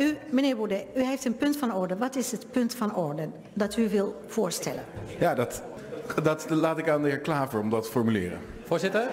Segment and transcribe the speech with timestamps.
[0.00, 1.96] u, meneer Baudet, u heeft een punt van orde.
[1.96, 4.84] Wat is het punt van orde dat u wil voorstellen?
[5.18, 5.62] Ja, dat,
[6.22, 8.38] dat laat ik aan de heer Klaver om dat te formuleren.
[8.64, 9.10] Voorzitter?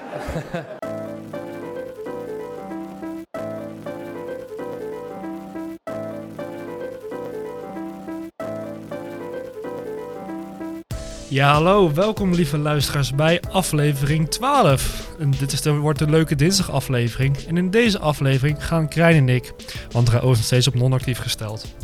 [11.36, 11.94] Ja, hallo.
[11.94, 15.16] Welkom lieve luisteraars bij aflevering 12.
[15.20, 17.38] En dit is de, wordt een leuke dinsdag aflevering.
[17.38, 19.54] En in deze aflevering gaan Krijn en ik,
[19.92, 21.76] want Raoul is nog steeds op non-actief gesteld,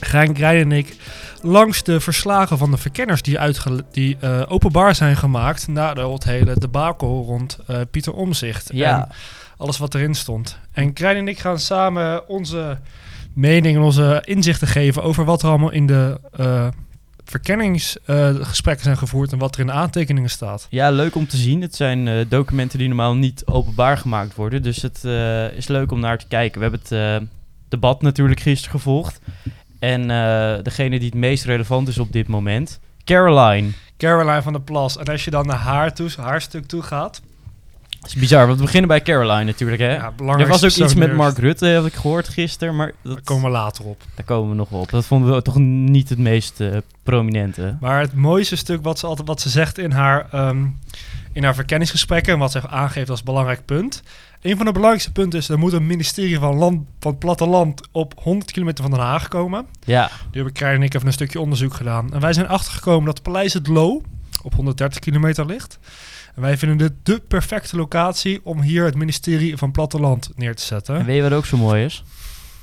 [0.00, 0.96] gaan Krijn en ik
[1.42, 6.08] langs de verslagen van de verkenners die, uitge- die eh, openbaar zijn gemaakt na de,
[6.08, 8.70] het hele debakel rond eh, Pieter Omzicht.
[8.72, 9.02] Ja.
[9.02, 9.08] En
[9.56, 10.58] alles wat erin stond.
[10.72, 12.78] En Krijn en ik gaan samen onze
[13.34, 16.68] mening en onze inzichten geven over wat er allemaal in de eh,
[17.30, 20.66] verkenningsgesprekken zijn gevoerd en wat er in de aantekeningen staat.
[20.70, 21.62] Ja, leuk om te zien.
[21.62, 24.62] Het zijn eh, documenten die normaal niet openbaar gemaakt worden.
[24.62, 26.60] Dus het eh, is leuk om naar te kijken.
[26.60, 27.28] We hebben het eh,
[27.68, 29.20] debat natuurlijk gisteren gevolgd.
[29.78, 30.08] En
[30.62, 33.70] degene die het meest relevant is op dit moment, Caroline.
[33.96, 34.96] Caroline van der Plas.
[34.96, 37.20] En als je dan naar haar, toe, haar stuk toe gaat.
[38.00, 39.94] Dat is bizar, want we beginnen bij Caroline natuurlijk, hè?
[39.94, 43.22] Ja, er was ook iets met Mark Rutte, heb ik gehoord gisteren, maar dat, Daar
[43.22, 44.02] komen we later op.
[44.14, 44.90] daar komen we nog wel op.
[44.90, 47.76] Dat vonden we toch niet het meest eh, prominente.
[47.80, 50.66] Maar het mooiste stuk wat ze, altijd, wat ze zegt in haar, ehm,
[51.32, 52.32] in haar verkenningsgesprekken...
[52.32, 54.02] en wat ze aangeeft als belangrijk punt...
[54.42, 55.48] Een van de belangrijkste punten is...
[55.48, 59.28] er moet een ministerie van, land, van het platteland op 100 kilometer van Den Haag
[59.28, 59.66] komen.
[59.84, 62.12] Ja, Nu hebben Krijn en ik even een stukje onderzoek gedaan.
[62.12, 64.02] En wij zijn achtergekomen dat Paleis het Loo
[64.42, 65.78] op 130 kilometer ligt.
[66.38, 70.62] En wij vinden dit de perfecte locatie om hier het ministerie van Platteland neer te
[70.62, 70.96] zetten.
[70.96, 72.04] en weet je wat ook zo mooi is?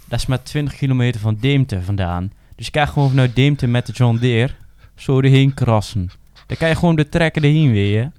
[0.07, 2.31] Dat is maar 20 kilometer van Deemte vandaan.
[2.55, 4.53] Dus je kan gewoon vanuit Deemte met de John Deere
[4.95, 6.11] zo erheen krassen.
[6.47, 8.11] Dan kan je gewoon de trekken erheen weer.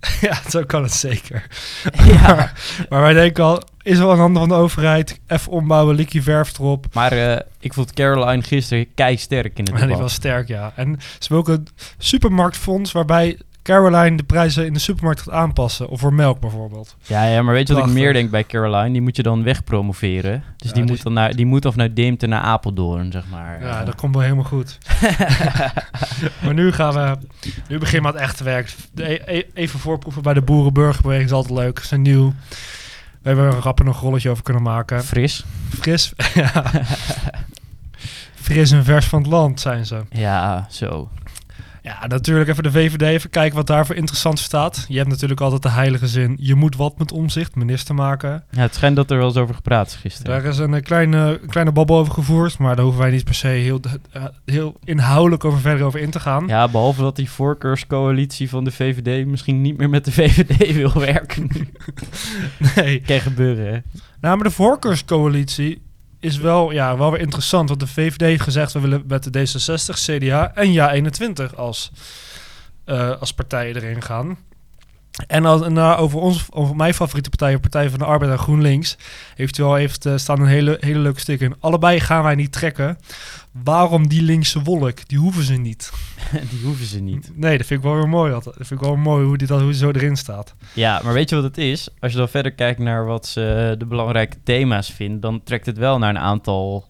[0.20, 1.46] ja, zo kan het zeker.
[2.06, 2.34] Ja.
[2.34, 5.20] Maar, maar wij denken al, is wel een handen van de overheid.
[5.26, 6.86] Even ombouwen, likje verf erop.
[6.92, 10.00] Maar eh, ik vond Caroline gisteren kei sterk in het En die debat.
[10.00, 10.72] was sterk, ja.
[10.76, 15.88] En ze hebben ook een supermarktfonds waarbij Caroline de prijzen in de supermarkt gaat aanpassen.
[15.88, 16.96] Of voor melk bijvoorbeeld.
[17.02, 18.92] Ja, ja, maar weet je wat ik meer denk bij Caroline?
[18.92, 20.42] Die moet je dan wegpromoveren.
[20.56, 23.24] Dus Ja, die, die- moet dan naar, die moet dan vanuit Deemte naar Apeldoorn, zeg
[23.30, 23.62] maar.
[23.62, 24.78] Ja, dat komt wel helemaal goed.
[26.44, 27.16] maar nu gaan we...
[27.68, 28.74] Nu beginnen we aan het echte werk.
[28.92, 31.78] De, e- e- even voorproeven bij de Boerenburgerbeweging is altijd leuk.
[31.78, 32.32] Ze zijn nieuw.
[33.22, 35.04] We hebben er een rapper nog een rolletje over kunnen maken.
[35.04, 35.44] Fris.
[35.80, 36.12] Fris.
[36.34, 36.64] ja.
[38.34, 40.00] Fris en vers van het land zijn ze.
[40.10, 41.08] Ja, zo.
[41.84, 43.02] Ja, natuurlijk even de VVD.
[43.02, 44.84] Even kijken wat daar voor interessant staat.
[44.88, 46.36] Je hebt natuurlijk altijd de heilige zin.
[46.40, 48.44] Je moet wat met omzicht, minister maken.
[48.50, 50.32] Ja, het schijnt dat er wel eens over gepraat is gisteren.
[50.32, 52.58] Daar is een eh, kleine, kleine babbel over gevoerd.
[52.58, 53.80] Maar daar hoeven wij niet per se heel,
[54.12, 56.46] eh, heel inhoudelijk over verder over in te gaan.
[56.46, 60.92] Ja, behalve dat die voorkeurscoalitie van de VVD misschien niet meer met de VVD wil
[60.92, 61.50] werken.
[62.74, 63.00] Nee.
[63.00, 63.78] kan gebeuren, hè?
[64.20, 65.82] Nou, maar de voorkeurscoalitie
[66.24, 67.68] is wel, ja, wel weer interessant.
[67.68, 71.90] Want de VVD heeft gezegd, we willen met de D66, CDA en JA21 als,
[72.84, 74.38] eh, als partijen erin gaan.
[75.26, 78.96] En als, nou, over, ons, over mijn favoriete partij, Partij van de Arbeid en GroenLinks,
[79.34, 81.54] heeft u al heeft, eh, staan een hele, hele leuke stuk in.
[81.60, 82.98] Allebei gaan wij niet trekken.
[83.64, 85.08] Waarom die linkse wolk?
[85.08, 85.92] Die hoeven ze niet.
[86.50, 87.30] die hoeven ze niet.
[87.34, 88.30] Nee, dat vind ik wel weer mooi.
[88.30, 90.54] Dat, vind ik wel mooi hoe, die, dat, hoe zo erin staat.
[90.72, 91.88] Ja, maar weet je wat het is?
[92.00, 95.78] Als je dan verder kijkt naar wat ze de belangrijke thema's vinden, dan trekt het
[95.78, 96.86] wel naar een aantal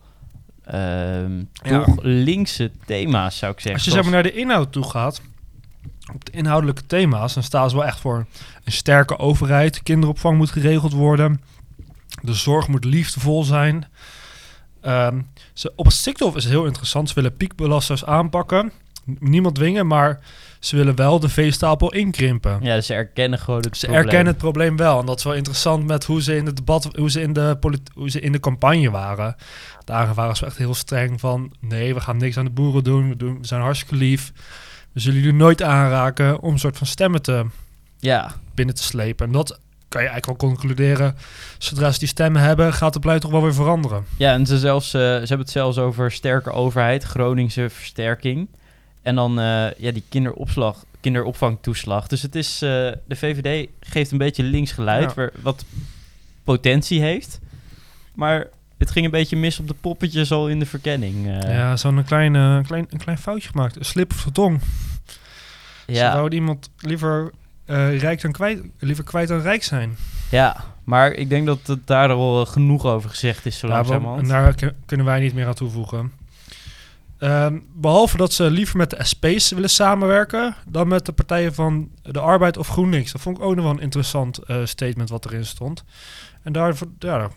[0.65, 1.85] ehm, Ja.
[1.85, 3.75] toch linkse thema's, zou ik zeggen.
[3.75, 5.21] Als je zeg maar naar de inhoud toe gaat,
[6.13, 8.27] op de inhoudelijke thema's, dan staan ze wel echt voor
[8.65, 9.83] een sterke overheid.
[9.83, 11.41] Kinderopvang moet geregeld worden.
[12.23, 13.87] De zorg moet liefdevol zijn.
[14.81, 15.21] Ehm,
[15.53, 17.09] ze, op het stikstof is het heel interessant.
[17.09, 18.73] Ze willen piekbelasters aanpakken.
[19.05, 20.21] Niemand dwingen, maar
[20.61, 22.59] ze willen wel de veestapel inkrimpen.
[22.63, 24.05] Ja, dus ze erkennen gewoon het Ze probleem.
[24.05, 25.01] erkennen het probleem wel.
[25.01, 27.59] En dat is wel interessant met hoe ze in het debat, hoe ze in de,
[27.95, 29.37] hoe ze in de campagne waren.
[29.85, 31.53] Daar waren ze echt heel streng van...
[31.61, 33.09] nee, we gaan niks aan de boeren doen.
[33.09, 34.33] We, doen, we zijn hartstikke lief.
[34.95, 37.45] We zullen jullie nooit aanraken om een soort van stemmen te,
[37.99, 39.27] Ja, binnen te slepen.
[39.27, 41.17] En dat kan je eigenlijk wel concluderen.
[41.59, 44.05] Zodra ze die stemmen hebben, gaat het beleid toch wel weer veranderen.
[44.17, 48.49] ja en ze, zelfs, eh, ze hebben het zelfs over sterke overheid, Groningse versterking.
[49.03, 52.07] En dan eh, ja, die kinderopslag, kinderopvangtoeslag.
[52.07, 52.69] Dus het is, eh,
[53.07, 55.15] de VVD geeft een beetje links geluid, Ja.
[55.15, 55.65] waar- wat
[56.45, 57.41] potentie heeft.
[58.15, 58.47] Maar
[58.79, 61.27] het ging een beetje mis op de poppetjes al in de verkenning.
[61.27, 61.55] eh.
[61.55, 63.77] ja, zo'n klein, eh, klein, een klein foutje gemaakt.
[63.77, 64.61] Een slip of de tong.
[65.87, 66.15] Ja.
[66.15, 67.31] wou iemand liever
[67.65, 69.97] eh, rijk dan kwijt, liever kwijt dan rijk zijn.
[70.31, 74.21] Ja, maar ik denk dat het daar al genoeg over gezegd is, zo Ja, langzamerhand.
[74.23, 76.13] en daar kun- kunnen wij niet meer aan toevoegen.
[77.19, 81.89] Ehm, behalve dat ze liever met de SP's willen samenwerken dan met de partijen van
[82.03, 83.13] de Arbeid of GroenLinks.
[83.13, 85.85] Dat vond ik ook nog wel een interessant eh, statement wat erin stond.
[86.43, 87.31] En daar, ja, daar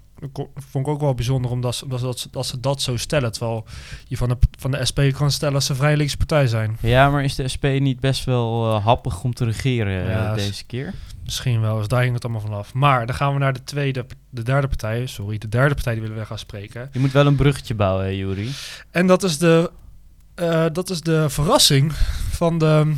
[0.56, 3.31] vond ik ook wel bijzonder omdat ze, omdat ze dat, ze dat zo stellen.
[3.31, 3.66] Terwijl
[4.08, 6.78] je van de, van de SP kan stellen dat ze een vrij linkse partij zijn.
[6.81, 10.34] Ja, maar is de SP niet best wel eh, happig om te regeren eh, Ja,
[10.34, 10.94] deze keer?
[11.25, 12.74] Misschien wel, dus daar ging het allemaal vanaf.
[12.74, 15.06] Maar dan gaan we naar de tweede, de derde partij.
[15.06, 16.90] Sorry, de derde partij die willen we gaan spreken.
[16.92, 18.52] Je moet wel een bruggetje bouwen, hè, Juri.
[18.92, 19.72] En dat is de,
[20.36, 21.94] eh, dat is de verrassing
[22.31, 22.94] van de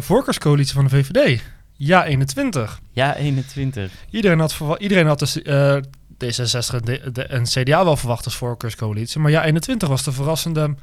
[0.00, 1.42] voorkeurscoalitie van de VVD.
[1.76, 2.80] Ja, 21.
[2.90, 3.92] Ja, 21.
[4.10, 5.82] Iedereen had, iedereen had de, eh,
[6.24, 9.20] D66 en, CDA wel verwacht als voorkeurscoalitie.
[9.20, 10.74] Maar ja, 21 was de verrassende,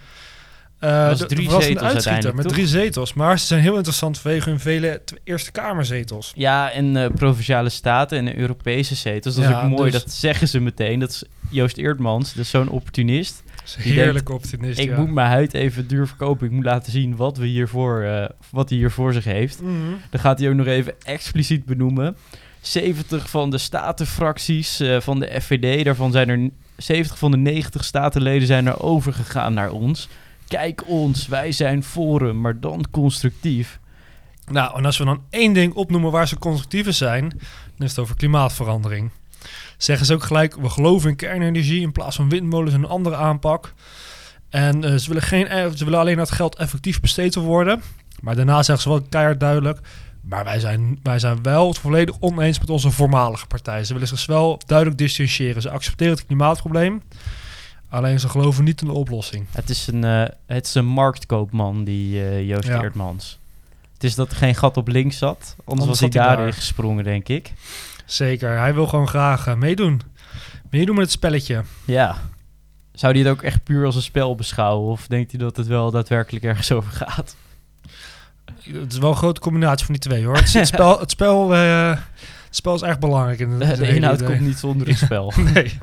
[0.79, 3.13] eh Was de, verrassende uitschieter met drie zetels.
[3.13, 6.31] Maar ze zijn heel interessant vanwege hun vele Eerste Kamerzetels.
[6.35, 9.35] Ja, en eh, provinciale staten en Europese zetels.
[9.35, 10.99] Dat is ook mooi, dus- dat zeggen ze meteen.
[10.99, 13.43] Dat is Joost Eertmans, dat is zo'n opportunist.
[13.79, 14.97] Heerlijk optimist, ik ja.
[14.99, 16.45] moet mijn huid even duur verkopen.
[16.47, 19.61] Ik moet laten zien wat, we hiervoor, eh, wat hij hier voor zich heeft.
[19.61, 19.71] Mhm.
[20.09, 22.15] Dan gaat hij ook nog even expliciet benoemen.
[22.61, 27.37] 70 van de statenfracties eh, van de FVD, daarvan zijn er n- 70 van de
[27.37, 30.09] 90 statenleden zijn er overgegaan naar ons.
[30.47, 33.79] Kijk ons, wij zijn Forum, maar dan constructief.
[34.51, 37.29] Nou, en als we dan één ding opnoemen waar ze constructief zijn,
[37.77, 39.09] dan is het over klimaatverandering.
[39.83, 43.15] Zeggen ze ook gelijk, we geloven in kernenergie in plaats van windmolens en een andere
[43.15, 43.73] aanpak.
[44.49, 47.81] En eh, ze, willen geen, eh, ze willen alleen dat geld effectief besteed worden.
[48.21, 49.79] Maar daarna zeggen ze wel keihard duidelijk,
[50.21, 53.83] maar wij zijn, wij zijn wel het volledig oneens met onze voormalige partij.
[53.83, 55.61] Ze willen zich wel duidelijk distancieren.
[55.61, 57.01] Ze accepteren het klimaatprobleem,
[57.89, 59.45] alleen ze geloven niet in de oplossing.
[59.51, 62.81] Het is een, eh, het is een marktkoopman, die Joost Ja.
[62.81, 63.39] Eertmans.
[63.93, 65.37] Het is dat er geen gat op links zat.
[65.39, 66.53] Anders, Anders was hij daarin daar.
[66.53, 67.53] gesprongen, denk ik.
[68.11, 70.01] Zeker, hij wil gewoon graag eh, meedoen.
[70.69, 71.63] Meedoen met het spelletje.
[71.85, 72.15] Ja.
[72.93, 74.91] Zou hij het ook echt puur als een spel beschouwen?
[74.91, 77.35] Of denkt hij dat het wel daadwerkelijk ergens over gaat?
[78.71, 80.35] Het is wel een grote combinatie van die twee hoor.
[80.35, 83.39] Het, is- het spel, het, spel, eh, het spel is erg belangrijk.
[83.39, 84.27] In De, inhoud idee.
[84.27, 85.33] komt niet zonder het spel.
[85.53, 85.77] Nee.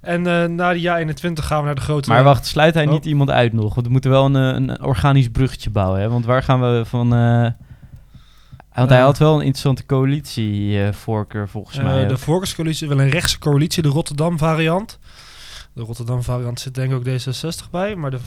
[0.00, 2.08] en eh, na de jaar 21 gaan we naar de grote...
[2.08, 2.92] Maar wacht, sluit hij Oh.
[2.92, 3.74] niet iemand uit nog?
[3.74, 6.00] Want we moeten wel een, een organisch bruggetje bouwen.
[6.00, 6.08] Hè?
[6.08, 7.12] Want waar gaan we van...
[8.74, 9.04] want hij Eh.
[9.04, 12.06] had wel een interessante coalitievoorkeur volgens Eh, mij.
[12.06, 14.98] de voorkeurscoalitie wil een rechtse coalitie, de Rotterdam variant.
[15.72, 18.18] De Rotterdam variant zit denk ik ook D66 bij, maar de,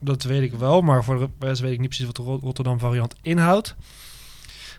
[0.00, 0.80] dat weet ik wel.
[0.80, 3.74] Maar voor de rest weet ik niet precies wat de Ro- Rotterdam variant inhoudt.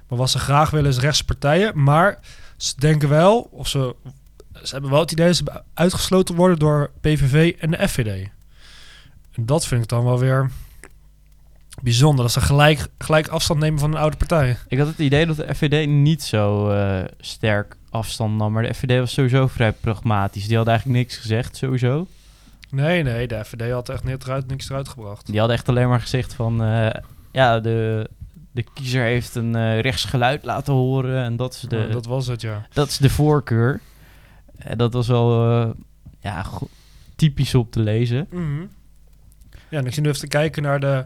[0.07, 1.83] Maar wat ze graag willen is rechtse partijen.
[1.83, 2.19] Maar
[2.57, 3.95] ze denken wel, of ze,
[4.63, 8.29] ze hebben wel het idee dat ze uitgesloten worden door PVV en de FVD.
[9.33, 10.49] En dat vind ik dan wel weer
[11.81, 12.23] bijzonder.
[12.23, 14.57] Dat ze gelijk, gelijk afstand nemen van een oude partij.
[14.67, 18.53] Ik had het idee dat de FVD niet zo eh, sterk afstand nam.
[18.53, 20.47] Maar de FVD was sowieso vrij pragmatisch.
[20.47, 22.07] Die had eigenlijk niks gezegd, sowieso.
[22.69, 25.25] Nee, nee, de FVD had echt niks eruit, niks eruit gebracht.
[25.25, 26.63] Die had echt alleen maar gezegd van...
[26.63, 28.09] eh, ja, de,
[28.51, 31.23] de kiezer heeft een eh rechtsgeluid laten horen.
[31.23, 32.67] En dat is de, dat was het, ja.
[32.73, 33.81] dat is de voorkeur.
[34.57, 35.43] En dat was wel
[36.19, 36.45] ja,
[37.15, 38.27] typisch op te lezen.
[38.31, 38.61] Mhm.
[39.69, 41.05] Ja, en ik zit nu even te kijken naar de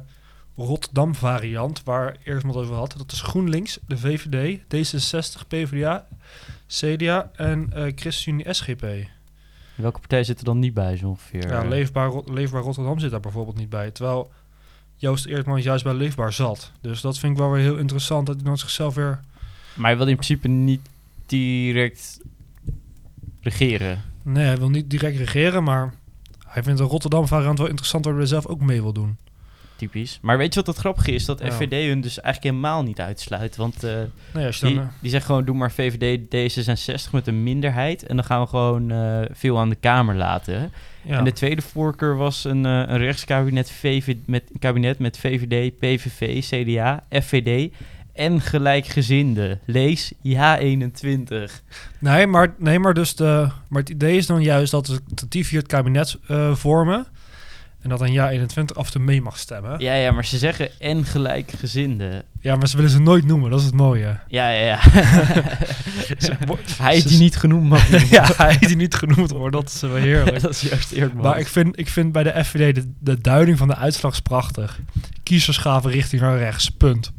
[0.56, 2.94] Rotterdam variant, waar eerst maar over had.
[2.98, 6.08] Dat is GroenLinks, de VVD, D66, PvdA,
[6.68, 8.86] CDA en eh ChristenUnie SGP.
[9.76, 11.48] Welke partij zit er dan niet bij zo ongeveer?
[11.48, 13.92] Ja, Leefbaar, Rot- Leefbaar Rotterdam zit daar bijvoorbeeld niet bij.
[13.92, 14.32] Terwijl
[14.96, 16.72] Joost Eertman juist bij Leefbaar zat.
[16.82, 19.20] Dus dat vind ik wel weer heel interessant, dat hij dan zichzelf weer...
[19.74, 20.82] Maar hij wil in principe niet
[21.26, 22.20] direct
[23.42, 24.02] regeren.
[24.22, 25.94] Nee, hij wil niet direct regeren, maar
[26.48, 29.18] hij vindt de Rotterdam variant wel interessant, waar hij zelf ook mee wil doen.
[29.76, 30.20] Typisch.
[30.22, 31.26] Maar weet je wat het grappige is?
[31.26, 31.52] Dat Ja.
[31.52, 33.56] FVD hun dus eigenlijk helemaal niet uitsluit.
[33.56, 33.92] Want eh,
[34.34, 34.70] Nee, dan...
[34.70, 38.04] die, die zegt gewoon, doe maar VVD D66 met een minderheid.
[38.04, 40.72] En dan gaan we gewoon eh, veel aan de Kamer laten.
[41.02, 41.18] ja.
[41.18, 45.78] En de tweede voorkeur was een, eh, een rechtskabinet VV, met, een kabinet met VVD,
[45.80, 47.74] PVV, CDA, FVD
[48.14, 49.60] en gelijkgezinde.
[49.66, 51.52] Lees Ja21.
[52.00, 55.60] Nee, maar, nee maar, dus de, maar het idee is dan juist dat die vier
[55.60, 56.18] het kabinet
[56.54, 57.08] vormen.
[57.84, 59.72] En dat dan ja 21 af en toe mee mag stemmen.
[59.72, 59.94] Ja.
[59.94, 62.26] Ja, ja, maar ze zeggen en gelijkgezinde.
[62.42, 64.20] maar ze willen ze nooit noemen, dat is het mooie.
[64.28, 64.80] Ja, ja, ja.
[66.78, 70.42] Hij die niet genoemd mag ja, hij die niet genoemd wordt, dat is wel heerlijk.
[70.42, 71.16] dat is juist eerder.
[71.18, 74.20] Maar ik vind, ik vind bij de FVD de, de duiding van de uitslag is
[74.20, 74.80] prachtig.
[75.24, 77.12] Kiezers gaven richting naar rechts, punt.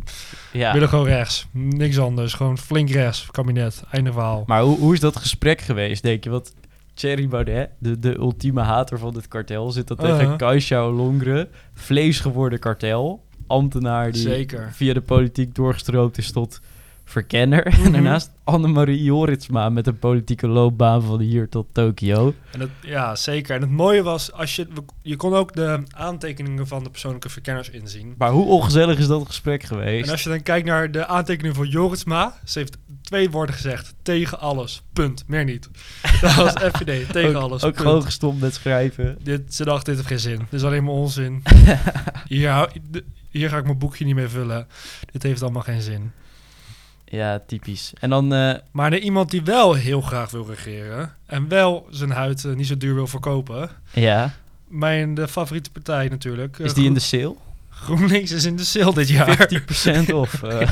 [0.52, 0.73] ja.
[0.73, 2.35] Willen gewoon rechts, niks anders.
[2.35, 4.42] Gewoon flink rechts, kabinet, einde verhaal.
[4.47, 6.30] Maar hoe, hoe is dat gesprek geweest, denk je?
[6.30, 6.52] Want
[6.94, 10.36] Thierry Baudet, de, de ultieme hater van dit kartel, zit dat tegen Uh-huh.
[10.36, 14.72] Kaisha Longre, vlees geworden kartel, ambtenaar die Zeker.
[14.72, 16.60] via de politiek doorgestroomd is tot
[17.04, 17.66] verkenner.
[17.70, 17.84] Mhm.
[17.87, 22.34] En daarnaast Annemarie Joritsma met een politieke loopbaan van hier tot Tokio.
[22.52, 23.54] En het, ja, zeker.
[23.54, 24.66] En het mooie was, als je,
[25.02, 28.14] je kon ook de aantekeningen van de persoonlijke verkenners inzien.
[28.18, 30.06] Maar hoe ongezellig is dat gesprek geweest?
[30.06, 33.94] En als je dan kijkt naar de aantekeningen van Joritsma, ze heeft twee woorden gezegd.
[34.02, 34.82] Tegen alles.
[34.92, 35.25] Punt.
[35.26, 35.68] Meer niet.
[36.20, 37.12] Dat was FVD.
[37.12, 37.64] Tegen ook, alles.
[37.64, 37.87] Ook punt.
[37.87, 39.18] gewoon gestopt met schrijven.
[39.23, 40.38] Dit, ze dacht, dit heeft geen zin.
[40.38, 41.42] Dit is alleen maar onzin.
[42.92, 44.66] d- hier ga ik mijn boekje niet mee vullen.
[45.12, 46.12] Dit heeft allemaal geen zin.
[47.14, 47.92] Ja, typisch.
[48.00, 51.14] En dan, eh, Maar naar iemand die wel heel graag wil regeren...
[51.26, 53.71] en wel zijn huid eh, niet zo duur wil verkopen...
[53.92, 54.35] ja,
[54.68, 56.59] Mijn de favoriete partij natuurlijk.
[56.59, 57.35] eh, is die in de sale?
[57.71, 59.49] GroenLinks is in de sale dit jaar.
[60.09, 60.42] 15% of...
[60.42, 60.71] eh,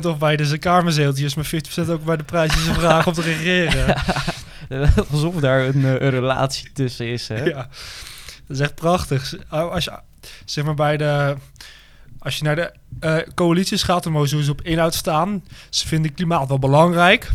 [0.00, 1.50] 50% of bij de kamerzeeltjes, maar
[1.86, 3.96] 50% ook bij de prijs die ze vragen om te regeren.
[5.12, 7.44] alsof daar een, eh, een relatie tussen is, hè?
[7.44, 7.68] Ja,
[8.46, 9.34] dat is echt prachtig.
[9.48, 9.92] Als je,
[10.44, 11.36] zeg maar bij de,
[12.26, 15.44] als je naar de eh, coalities gaat, dan mogen ze op inhoud staan.
[15.70, 17.30] Ze vinden klimaat wel belangrijk,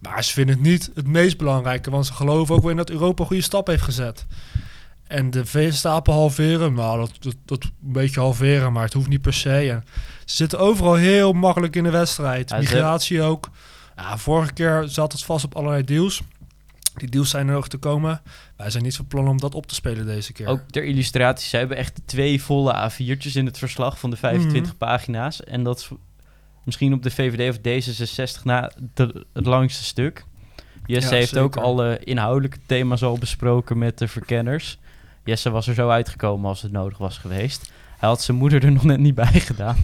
[0.00, 2.90] maar ze vinden het niet het meest belangrijke, want ze geloven ook wel in dat
[2.90, 4.26] Europa een goede stap heeft gezet.
[5.06, 9.20] En de veestapel halveren, nou, dat, dat, dat een beetje halveren, maar het hoeft niet
[9.20, 9.70] per se.
[9.70, 9.84] En
[10.24, 12.58] ze zitten overal heel makkelijk in de wedstrijd.
[12.58, 13.50] Migratie ook.
[13.96, 16.22] Ja, vorige keer zat het vast op allerlei deals.
[16.94, 18.22] Die deals zijn er nog te komen.
[18.56, 20.46] Wij zijn niet van plan om dat op te spelen deze keer.
[20.46, 24.66] Ook ter illustratie, ze hebben echt twee volle A4'tjes in het verslag van de 25
[24.70, 24.76] Mhm.
[24.78, 25.44] pagina's.
[25.44, 25.88] En dat is
[26.64, 27.58] misschien op de VVD of
[28.38, 30.24] D66 na de, het langste stuk.
[30.86, 31.44] Jesse Ja, heeft zeker.
[31.44, 34.78] ook alle inhoudelijke thema's al besproken met de verkenners.
[35.24, 37.72] Jesse was er zo uitgekomen als het nodig was geweest.
[37.98, 39.76] Hij had zijn moeder er nog net niet bij gedaan.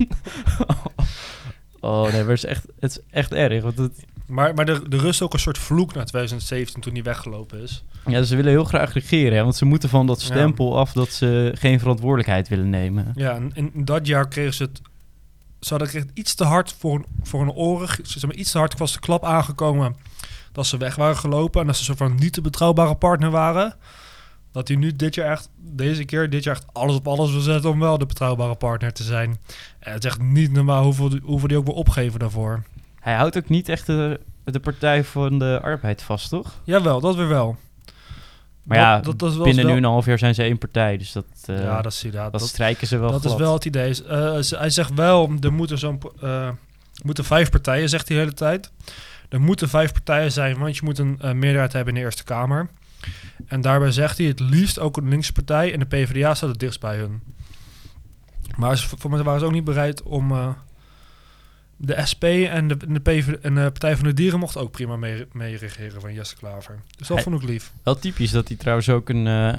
[1.80, 3.62] oh nee, maar het is echt, het is echt erg.
[3.62, 7.02] Want het, Maar, maar er, er rust ook een soort vloek naar 2017 toen hij
[7.02, 7.84] weggelopen is.
[8.06, 10.26] ja, ze willen heel graag regeren, hè, want ze moeten van dat Ja.
[10.26, 13.12] stempel af dat ze geen verantwoordelijkheid willen nemen.
[13.14, 14.80] Ja, en in dat jaar kregen ze het...
[15.60, 17.88] Ze hadden echt iets te hard voor een, voor een oren.
[18.06, 19.96] Ze maar, iets te hard was de klap aangekomen
[20.52, 21.60] dat ze weg waren gelopen.
[21.60, 23.74] En dat ze zo van niet de betrouwbare partner waren.
[24.52, 27.40] Dat hij nu dit jaar echt, deze keer, dit jaar echt alles op alles wil
[27.40, 29.38] zetten om wel de betrouwbare partner te zijn.
[29.78, 32.62] En het is echt niet normaal hoeveel, hoeveel die ook wil opgeven daarvoor.
[33.00, 36.60] Hij houdt ook niet echt de, de Partij van de Arbeid vast, toch?
[36.64, 37.56] Jawel, dat weer wel.
[38.62, 40.96] Maar ja, dat, dat is binnen wel- nu een half jaar zijn ze één partij,
[40.96, 42.16] dus dat, eh, ja, dat zie je.
[42.16, 44.04] ja, dat, dat, strijken ze wel dat is wel het idee.
[44.04, 46.48] Eh, hij zegt wel, er moeten zo'n eh,
[47.02, 48.70] moeten vijf partijen, zegt hij de hele tijd.
[49.28, 52.24] Er moeten vijf partijen zijn, want je moet een eh, meerderheid hebben in de Eerste
[52.24, 52.68] Kamer.
[53.46, 56.58] En daarbij zegt hij het liefst ook een linkse partij en de PvdA staat het
[56.58, 57.22] dichtst bij hun.
[58.56, 60.48] Maar ze, voor mij waren ze ook niet bereid om eh,
[61.82, 64.96] de SP en de, de, PV, en de Partij van de Dieren mocht ook prima
[64.96, 66.78] mee, mee regeren van Jesse Klaver.
[66.96, 67.72] Dus dat Hij- vond ik lief.
[67.82, 69.26] Wel typisch dat hij trouwens ook een...
[69.26, 69.52] eh,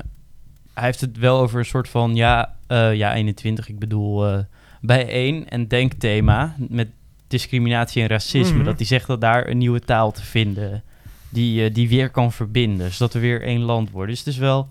[0.73, 4.39] hij heeft het wel over een soort van, ja, eh, ja 21, ik bedoel, eh
[4.81, 6.87] bijeen en denkthema met
[7.27, 8.55] discriminatie en racisme.
[8.55, 8.63] Mhm.
[8.65, 10.83] Dat hij zegt dat daar een nieuwe taal te vinden
[11.29, 14.09] die, die weer kan verbinden, zodat we weer één land worden.
[14.09, 14.69] Dus het is wel...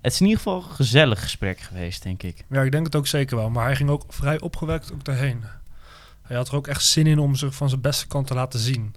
[0.00, 2.44] Het is in ieder geval een gezellig gesprek geweest, denk ik.
[2.50, 3.50] Ja, ik denk het ook zeker wel.
[3.50, 5.42] Maar hij ging ook vrij opgewekt ook daarheen.
[6.30, 8.60] Hij had er ook echt zin in om zich van zijn beste kant te laten
[8.60, 8.94] zien.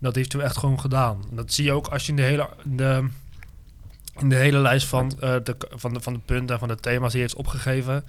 [0.00, 1.24] Dat heeft hij echt gewoon gedaan.
[1.30, 3.08] En dat zie je ook als je in de hele, de,
[4.18, 6.76] in de hele lijst van, eh, de, van, de, van de punten en van de
[6.76, 8.04] thema's die hij heeft opgegeven.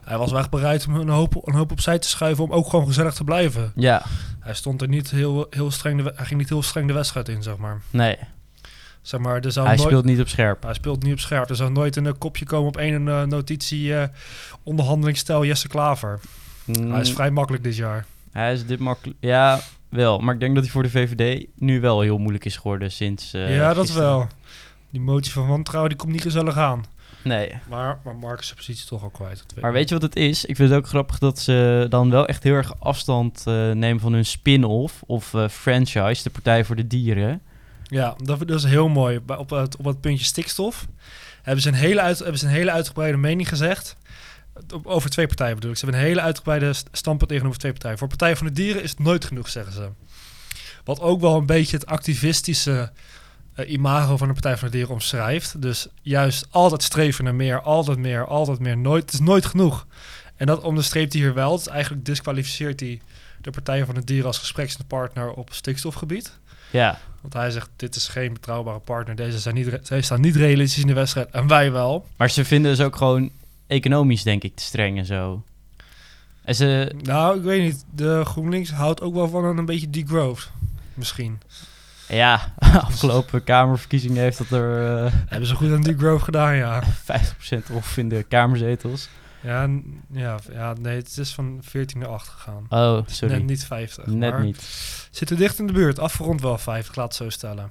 [0.00, 2.68] Hij was wel echt bereid om een hoop, een hoop opzij te schuiven om ook
[2.70, 3.72] gewoon gezellig te blijven.
[3.74, 4.02] Ja,
[4.40, 7.28] Hij stond er niet heel, heel streng, de, hij ging niet heel streng de wedstrijd
[7.28, 7.80] in, zeg maar.
[7.90, 8.18] nee,
[9.02, 10.62] Zeg maar er zou hij nooit, speelt niet op scherp.
[10.62, 11.48] hij speelt niet op scherp.
[11.50, 14.08] Er zou nooit een kopje komen op één eh, notitie eh
[14.62, 16.20] onderhandelingsstijl Jesse Klaver.
[16.66, 18.04] Hij is Mm, vrij makkelijk dit jaar.
[18.32, 19.18] Hij is dit makkelijk.
[19.20, 20.18] Ja, wel.
[20.18, 23.32] Maar ik denk dat hij voor de VVD nu wel heel moeilijk is geworden sinds.
[23.34, 24.08] eh, ja, dat gisteren.
[24.08, 24.26] wel.
[24.90, 26.84] Die motie van wantrouwen die komt niet gezellig aan.
[27.24, 27.52] Nee.
[27.68, 29.44] Maar, maar Mark is zijn positie toch al kwijt.
[29.54, 30.44] weet Maar weet je wat het is?
[30.44, 34.00] Ik vind het ook grappig dat ze dan wel echt heel erg afstand eh, nemen
[34.00, 37.40] van hun spin-off of eh, franchise, de Partij voor de Dieren.
[37.84, 39.20] Ja, dat, dat is heel mooi.
[39.36, 40.86] Op het, op het puntje stikstof
[41.42, 43.96] hebben ze, een hele uit, hebben ze een hele uitgebreide mening gezegd.
[44.82, 45.76] Over twee partijen bedoel ik.
[45.76, 47.98] Ze hebben een hele uitgebreide st- standpunt tegenover twee partijen.
[47.98, 49.88] Voor Partij van de Dieren is het nooit genoeg, zeggen ze.
[50.84, 52.92] Wat ook wel een beetje het activistische
[53.54, 55.62] eh, imago van de Partij van de Dieren omschrijft.
[55.62, 58.78] Dus juist altijd streven naar meer, altijd meer, altijd meer.
[58.78, 59.86] Nooit, het is nooit genoeg.
[60.36, 61.56] En dat onderstreept hij hier wel.
[61.56, 63.00] Dus eigenlijk disqualificeert hij
[63.40, 66.38] de Partij van de Dieren als gesprekspartner op stikstofgebied.
[66.70, 69.16] Ja, Want hij zegt, dit is geen betrouwbare partner.
[69.16, 71.30] Deze zijn niet, zij staan niet realistisch in de wedstrijd.
[71.30, 72.06] En wij wel.
[72.16, 73.30] maar ze vinden dus ook gewoon
[73.72, 75.42] economisch, denk ik, te streng en zo.
[76.44, 77.84] En ze, Nou, ik weet niet.
[77.90, 80.50] De GroenLinks houdt ook wel van een beetje degrowth.
[80.94, 81.40] Misschien.
[82.08, 86.82] ja, afgelopen Kamerverkiezingen heeft dat er eh, Hebben ze goed aan degrowth gedaan, ja.
[87.72, 89.08] 50% of in de Kamerzetels.
[89.42, 89.68] Ja,
[90.12, 92.66] ja, ja, nee, het is van 14 naar 8 gegaan.
[92.68, 93.34] Oh, sorry.
[93.34, 94.06] Net niet 50.
[94.06, 94.62] Net maar niet.
[95.10, 95.98] Zitten dicht in de buurt.
[95.98, 97.70] Afgerond wel 50, laat het zo stellen.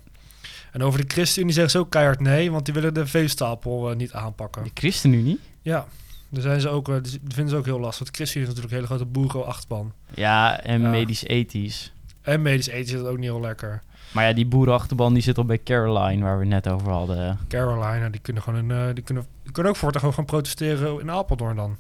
[0.72, 3.96] En over de ChristenUnie zeggen ze ook keihard nee, want die willen de veestapel eh,
[3.96, 4.64] niet aanpakken.
[4.64, 5.40] De ChristenUnie?
[5.62, 5.86] Ja,
[6.30, 6.96] daar zijn ze ook, eh,
[7.28, 7.98] vinden ze ook heel lastig.
[8.00, 9.94] Want de ChristenUnie is natuurlijk een hele grote boerenachterban.
[10.14, 10.90] Ja, en Ja.
[10.90, 11.94] medisch-ethisch.
[12.22, 13.82] En medisch eten is het ook niet heel lekker.
[14.12, 17.40] Maar ja, die boerenachterban die zit al bij Caroline, waar we net over hadden.
[17.48, 21.00] Carolina, die kunnen gewoon een, eh, die kunnen, die kunnen ook voortaan gewoon gaan protesteren
[21.00, 21.78] in Apeldoorn dan.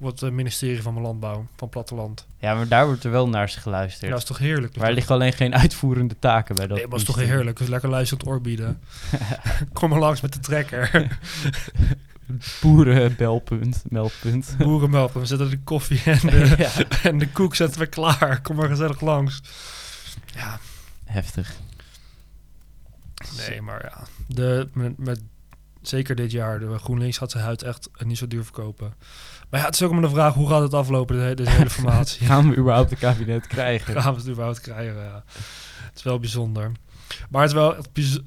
[0.00, 2.26] Op het eh, ministerie van Landbouw, van Platteland.
[2.38, 4.02] Ja, maar daar wordt er wel naar ze geluisterd.
[4.04, 4.76] Ja, dat is toch heerlijk?
[4.76, 6.76] maar er liggen alleen geen uitvoerende taken bij dat.
[6.76, 7.56] nee, maar dat is toch heerlijk?
[7.58, 8.80] Dus lekker luisterend oor bieden.
[9.72, 10.90] Kom maar langs met de trekker.
[12.60, 14.54] Boerenbelpunt, meldpunt.
[14.58, 16.70] Boerenmelk, we zetten de koffie en de, ja.
[17.02, 18.40] en de koek zetten we klaar.
[18.40, 19.40] Kom maar gezellig langs.
[20.34, 20.58] Ja,
[21.04, 21.52] Heftig.
[23.36, 24.06] nee, maar ja.
[24.26, 25.20] De, met, met,
[25.82, 28.94] zeker dit jaar, de GroenLinks gaat zijn huid echt niet zo duur verkopen.
[29.50, 31.70] Maar ja, het is ook maar de vraag, hoe gaat het aflopen, deze, deze hele
[31.80, 32.26] formatie?
[32.26, 34.02] Gaan we überhaupt een kabinet krijgen?
[34.02, 35.24] Gaan we het überhaupt krijgen, ja.
[35.26, 36.72] Het is wel bijzonder.
[37.30, 37.76] Maar het is wel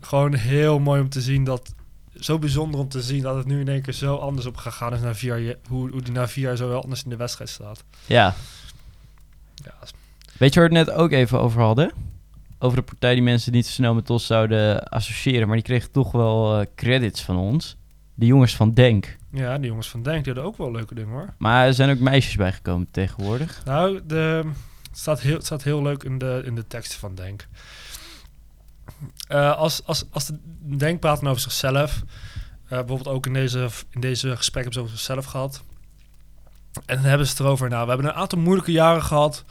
[0.02, 1.74] gewoon heel mooi om te zien dat...
[2.20, 4.94] Zo bijzonder om te zien dat het nu in één keer zo anders op gegaan
[4.94, 5.56] is na vier jaar.
[5.68, 7.84] Hoe, hoe die na vier jaar zo wel anders in de wedstrijd staat.
[8.06, 8.36] Ja.
[9.64, 9.74] Ja,
[10.38, 11.92] Weet je waar we het net ook even over hadden?
[12.60, 15.48] Over de partij die mensen niet zo snel met ons zouden associëren.
[15.48, 17.76] Maar die kregen toch wel eh, credits van ons.
[18.14, 19.18] De jongens van Denk.
[19.32, 21.34] ja, die jongens van Denk die hadden ook wel leuke dingen hoor.
[21.38, 23.62] Maar er zijn ook meisjes bijgekomen tegenwoordig.
[23.66, 24.44] Nou, de,
[24.90, 27.48] het, staat heel, het staat heel leuk in de, in de teksten van Denk.
[29.28, 30.38] Eh, als, als, als de
[31.30, 32.04] over zichzelf,
[32.64, 35.64] eh, bijvoorbeeld ook in deze, in deze gesprekken hebben ze over zichzelf gehad.
[36.86, 39.44] En dan hebben ze het erover, nou, we hebben een aantal moeilijke jaren gehad.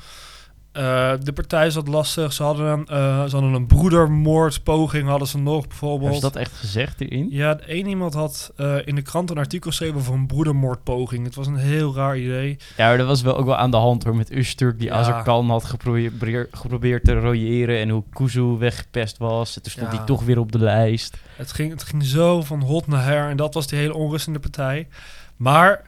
[0.75, 2.33] Eh, de partij zat lastig.
[2.33, 6.15] Ze hadden een, eh, ze hadden een broedermoordpoging, hadden ze nog bijvoorbeeld.
[6.15, 7.27] Ze dat echt gezegd erin?
[7.31, 11.25] Ja, één iemand had eh, in de krant een artikel geschreven over een broedermoordpoging.
[11.25, 12.57] Het was een heel raar idee.
[12.77, 14.17] Ja, maar dat was wel ook wel aan de hand hoor.
[14.17, 14.95] Met Usturk die Ja.
[14.95, 17.79] Azarkan had geprobeer- geprobeerd te royeren.
[17.79, 19.57] En hoe Kuzu weggepest was.
[19.57, 19.97] En toen stond Ja.
[19.97, 21.17] hij toch weer op de lijst.
[21.37, 24.27] Het ging, het ging zo van hot naar her en dat was die hele onrust
[24.27, 24.89] in de partij.
[25.37, 25.83] Maar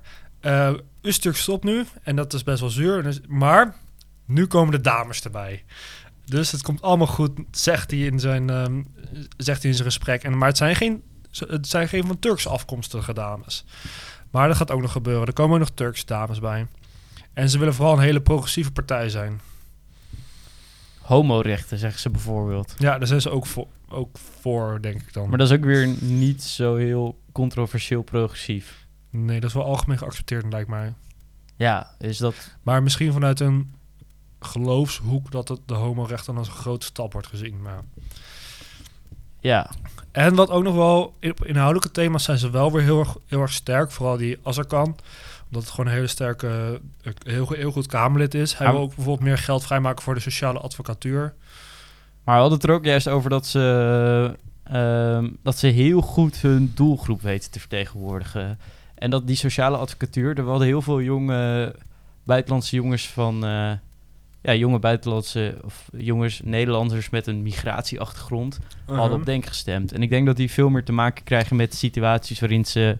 [1.02, 3.02] Usturk stopt nu en dat is best wel zuur.
[3.02, 3.74] Dus, maar
[4.26, 5.64] nu komen de dames erbij.
[6.24, 8.82] Dus het komt allemaal goed, zegt hij in zijn, ehm,
[9.36, 10.22] zegt hij in zijn gesprek.
[10.22, 13.64] En, maar het zijn, geen, het zijn geen van Turkse afkomstige dames.
[14.30, 15.26] Maar dat gaat ook nog gebeuren.
[15.26, 16.66] Er komen ook nog Turkse dames bij.
[17.32, 19.40] En ze willen vooral een hele progressieve partij zijn.
[21.00, 22.74] Homorechten, zeggen ze bijvoorbeeld.
[22.78, 25.28] Ja, daar zijn ze ook voor, ook voor denk ik dan.
[25.28, 28.86] Maar dat is ook weer niet zo heel controversieel progressief.
[29.10, 30.94] Nee, dat is wel algemeen geaccepteerd, lijkt mij.
[31.56, 32.56] Ja, is dat...
[32.62, 33.74] Maar misschien vanuit een
[34.46, 37.62] geloofshoek dat het de homorecht dan als een grote stap wordt gezien.
[37.62, 37.80] Maar...
[39.40, 39.70] Ja,
[40.12, 43.40] En wat ook nog wel, op inhoudelijke thema's zijn ze wel weer heel erg, heel
[43.40, 43.90] erg sterk.
[43.90, 44.96] Vooral die Azarkan.
[45.46, 46.80] Omdat het gewoon een hele sterke,
[47.22, 48.54] heel, heel goed Kamerlid is.
[48.54, 48.72] Hij Ja.
[48.72, 51.34] wil ook bijvoorbeeld meer geld vrijmaken voor de sociale advocatuur.
[52.24, 56.36] maar we hadden het er ook juist over dat ze, ehm, dat ze heel goed
[56.36, 58.58] hun doelgroep weten te vertegenwoordigen.
[58.94, 61.74] En dat die sociale advocatuur, er hadden heel veel jonge
[62.24, 63.72] buitenlandse jongens van, eh,
[64.46, 69.92] ja, jonge buitenlandse of jongens, Nederlanders met een migratieachtergrond, hadden op Denk gestemd.
[69.92, 72.98] En ik denk dat die veel meer te maken krijgen met situaties waarin ze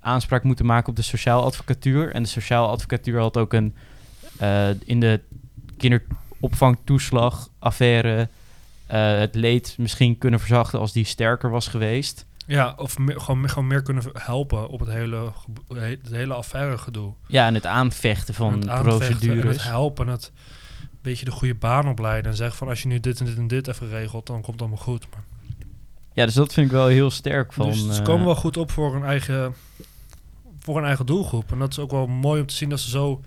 [0.00, 2.12] aanspraak moeten maken op de sociaal advocatuur.
[2.12, 3.74] En de sociaal advocatuur had ook een
[4.38, 5.20] eh, in de
[5.76, 8.28] kinderopvangtoeslagaffaire
[8.86, 12.26] eh, het leed misschien kunnen verzachten als die sterker was geweest.
[12.46, 15.32] Ja, of gewoon, meer- gewoon meer kunnen helpen op het hele,
[15.74, 17.12] het hele affaire gedoe.
[17.26, 19.64] Ja, en het aanvechten van het aanvechten En het procedures.
[19.64, 20.32] helpen en het
[21.04, 22.30] beetje de goede baan opleiden.
[22.30, 24.52] En zeggen van als je nu dit en dit en dit even regelt, dan komt
[24.52, 25.06] het allemaal goed.
[25.12, 25.22] Maar
[26.12, 27.66] Ja, dus dat vind ik wel heel sterk van.
[27.66, 29.54] dus ze eh, komen wel goed op voor een eigen,
[30.58, 31.52] voor een eigen doelgroep.
[31.52, 33.20] En dat is ook wel mooi om te zien dat ze zo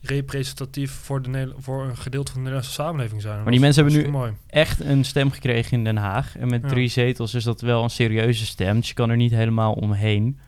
[0.00, 3.42] representatief voor, de, voor een gedeelte van de Nederlandse samenleving zijn.
[3.42, 4.32] Maar die mensen hebben nu- Mooi.
[4.46, 6.36] echt een stem gekregen in Den Haag.
[6.38, 6.68] En met Ja.
[6.68, 8.76] drie zetels is dat wel een serieuze stem.
[8.76, 10.38] Dus je kan er niet helemaal omheen.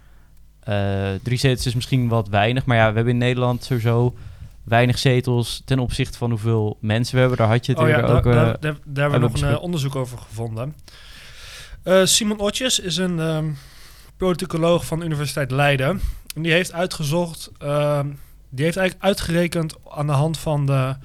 [0.61, 2.65] Eh, drie zetels is misschien wat weinig.
[2.65, 4.15] Maar ja, we hebben in Nederland sowieso
[4.65, 7.39] weinig zetels ten opzichte van hoeveel mensen we hebben.
[7.39, 8.27] Daar had je het Oh ja, daar, ook...
[8.27, 10.75] eh, daar, daar, daar hebben we nog een eh, onderzoek over gevonden.
[11.83, 13.47] Eh, Simon Otjes is een ehm
[14.17, 16.01] politicoloog van de Universiteit Leiden.
[16.35, 18.09] En die heeft uitgezocht, ehm,
[18.49, 20.99] die heeft eigenlijk uitgerekend aan de hand van de, aan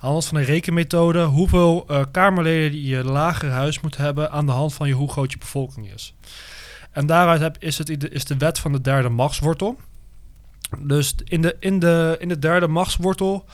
[0.00, 4.52] de, hand van de rekenmethode hoeveel eh, Kamerleden je lager huis moet hebben aan de
[4.52, 6.14] hand van je, hoe groot je bevolking is.
[6.90, 9.76] En daaruit heb, is, het, is de wet van de derde machtswortel.
[10.78, 13.44] Dus in de, in de, in de derde machtswortel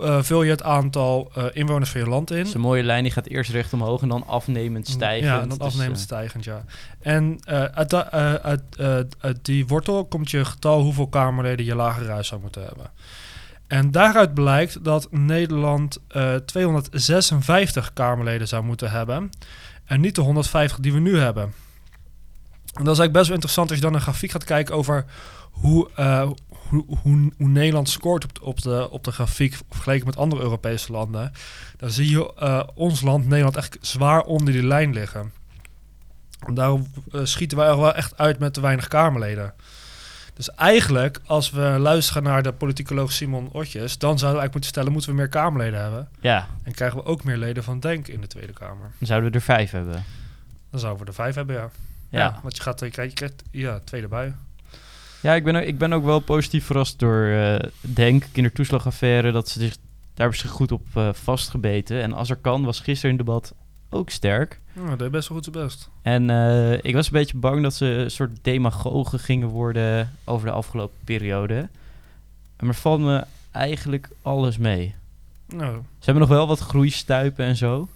[0.00, 2.36] eh, vul je het aantal eh, inwoners van je land in.
[2.36, 5.28] Dat is een mooie lijn, die gaat eerst recht omhoog en dan afnemend stijgen.
[5.28, 6.64] Ja, en dan afnemend stijgend, ja.
[7.00, 11.64] En eh, uit, da- eh, uit, eh, uit die wortel komt je getal hoeveel kamerleden
[11.66, 12.90] je lager huis zou moeten hebben.
[13.66, 19.30] En daaruit blijkt dat Nederland eh 256 kamerleden zou moeten hebben.
[19.84, 21.42] En niet de 150 die we nu hebben.
[21.42, 25.04] En dat is eigenlijk best wel interessant als je dan een grafiek gaat kijken over
[25.60, 30.06] hoe, eh, hoe, hoe, hoe Nederland scoort op de, op, de, op de grafiek vergeleken
[30.06, 31.32] met andere Europese landen.
[31.76, 35.32] Dan zie je eh, ons land, Nederland, echt zwaar onder die lijn liggen.
[36.46, 39.54] En daarom eh, schieten wij er wel echt uit met te weinig Kamerleden.
[40.34, 44.70] Dus eigenlijk, als we luisteren naar de politicoloog Simon Otjes, dan zouden we eigenlijk moeten
[44.70, 46.08] stellen, moeten we meer Kamerleden hebben?
[46.20, 48.90] Ja, En krijgen we ook meer leden van Denk in de Tweede Kamer?
[48.98, 50.04] dan zouden we er vijf hebben.
[50.70, 51.70] Dan zouden we er vijf hebben, ja.
[52.10, 54.34] Ja, want je, gaat, je, krijgt, je krijgt ja, twee erbij.
[55.22, 59.48] Ja ik, ben ook, ik ben ook wel positief verrast door eh, Denk, kindertoeslagaffaire, dat
[59.48, 59.80] ze zich, daar
[60.14, 62.02] hebben ze goed op eh, vastgebeten.
[62.02, 63.54] En als er kan, was gisteren in het debat
[63.90, 64.60] ook sterk.
[64.72, 65.88] Ja, dat deed best wel goed zijn best.
[66.02, 70.46] En eh, ik was een beetje bang dat ze een soort demagogen gingen worden over
[70.46, 71.68] de afgelopen periode.
[72.60, 74.94] Maar valt me eigenlijk alles mee.
[75.46, 77.88] Nou, Ze hebben nog wel wat groeistuipen en zo.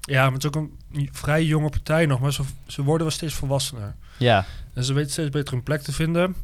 [0.00, 3.16] ja, maar het is ook een vrij jonge partij nog, maar ze, ze worden wel
[3.16, 3.94] steeds volwassener.
[4.18, 6.34] Ja, En ze weten steeds beter hun plek te vinden.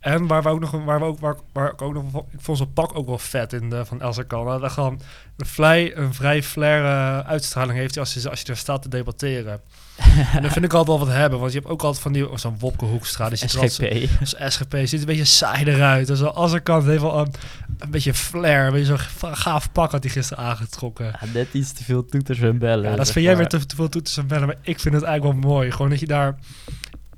[0.00, 2.58] En waar we ook nog, waar we ook, waar, waar ik ook nog, ik vond
[2.58, 4.60] zijn pak ook wel vet in de, van Elsa Kan.
[4.60, 5.00] Dat gewoon
[5.36, 8.82] een vrij, een vrij flair eh, uitstraling heeft hij als je, als je er staat
[8.82, 9.60] te debatteren.
[10.34, 12.30] en dan vind ik altijd wel wat hebben, want je hebt ook altijd van die,
[12.30, 14.20] oh, zo'n Wopke Hoekstra, die altijd SGP.
[14.20, 16.06] als SGP ziet een beetje saai eruit.
[16.06, 17.34] Dus als er kan, heeft wel een,
[17.78, 21.06] een beetje flair, een beetje zo'n gaaf pak had hij gisteren aangetrokken.
[21.06, 22.90] Ja, net iets te veel toeters en bellen.
[22.90, 25.04] Ja, dat vind jij weer te, te veel toeters en bellen, maar ik vind het
[25.04, 25.70] eigenlijk wel mooi.
[25.70, 26.38] Gewoon dat je daar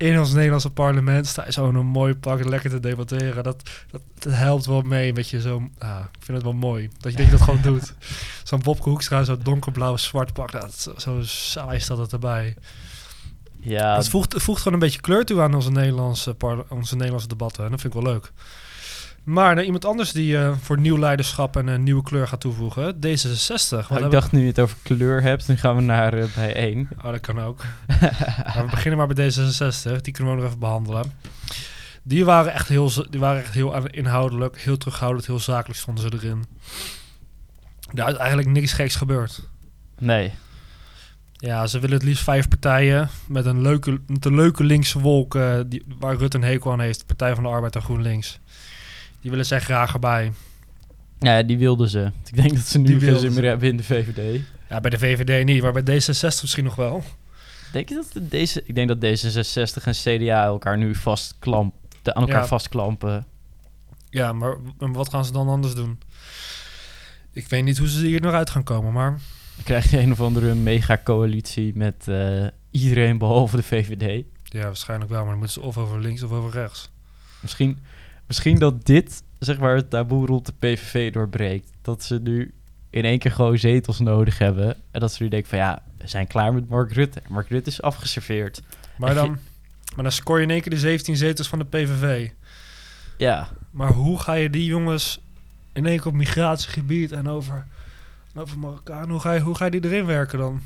[0.03, 3.43] in ons Nederlandse parlement staat, zo in een mooi pak lekker te debatteren.
[3.43, 5.69] Dat, dat, dat helpt wel mee met je zo.
[5.79, 7.95] Ah, ik vind het wel mooi dat je, dat, je dat gewoon doet.
[8.45, 12.57] Zo'n Bobke Hoekstra, zo'n donkerblauw zwart pak, dat, zo, zo saai staat het erbij.
[13.61, 16.37] Ja, het, voegt, voegt gewoon een beetje kleur toe aan onze Nederlandse,
[16.69, 17.65] onze Nederlandse debatten.
[17.65, 18.33] En dat vind ik wel leuk.
[19.25, 22.95] Maar naar iemand anders die eh, voor nieuw leiderschap en een nieuwe kleur gaat toevoegen.
[22.95, 22.99] D66.
[22.99, 26.15] Wat nou, hebben ik dacht nu je het over kleur hebt, dan gaan we naar
[26.15, 26.89] eh, bij één.
[26.97, 27.65] Oh, dat kan ook.
[27.87, 30.01] maar we beginnen maar bij D66.
[30.01, 31.13] Die kunnen we nog even behandelen.
[32.03, 36.19] Die waren echt heel, die waren echt heel inhoudelijk, heel terughoudend, heel zakelijk stonden ze
[36.19, 36.45] erin.
[37.93, 39.49] Daar is eigenlijk niks geks gebeurd.
[39.99, 40.33] Nee.
[41.33, 45.35] Ja, ze willen het liefst vijf partijen met een leuke, met een leuke linkse wolk
[45.35, 47.07] eh, die, waar Rutte een hekel aan heeft.
[47.07, 48.41] Partij van de Arbeid en GroenLinks.
[49.23, 50.33] Die willen zij graag erbij.
[51.19, 52.11] Ja, die wilden ze.
[52.25, 54.41] Ik denk dat ze nu veel zin meer hebben in de VVD.
[54.69, 57.03] Ja, bij de VVD niet, maar bij D66 misschien nog wel.
[57.73, 62.15] Denk je dat de deze, ik denk dat D66 en CDA elkaar nu vastklamp, de-
[62.15, 62.47] aan elkaar Ja.
[62.47, 63.27] vastklampen.
[64.11, 65.99] Ja, maar wat gaan ze dan anders doen?
[67.33, 69.11] Ik weet niet hoe ze hier nog uit gaan komen, maar...
[69.55, 74.25] Dan krijg je een of andere mega-coalitie met eh, iedereen behalve de VVD.
[74.45, 76.91] Ja, waarschijnlijk wel, maar dan moeten ze of over links of over rechts.
[77.41, 77.79] Misschien,
[78.33, 81.71] misschien dat dit, zeg maar, het taboe rond de PVV doorbreekt.
[81.83, 82.55] Dat ze nu
[82.91, 84.77] in één keer gewoon zetels nodig hebben.
[84.91, 87.23] En dat ze nu denken van ja, we zijn klaar met Mark Rutte.
[87.29, 88.63] Mark Rutte is afgeserveerd.
[88.97, 89.39] Maar dan,
[89.95, 92.31] maar dan scoor je in één keer de 17 zetels van de PVV.
[93.17, 95.21] Ja, Maar hoe ga je die jongens
[95.73, 97.67] in één keer op migratiegebied en over,
[98.35, 100.61] over Marokkaan, hoe ga, je, hoe ga je die erin werken dan?